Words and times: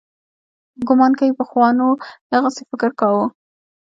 ګومان 0.87 1.11
کوي 1.19 1.31
پخوانو 1.39 1.87
دغسې 2.31 2.61
فکر 2.69 2.89
کاوه. 2.99 3.25